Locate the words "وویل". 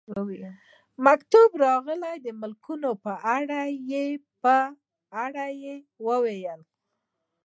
6.07-6.61